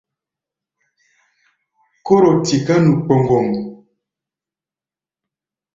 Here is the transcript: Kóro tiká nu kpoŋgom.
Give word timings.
Kóro 2.05 2.31
tiká 2.45 2.75
nu 2.83 2.91
kpoŋgom. 3.05 3.47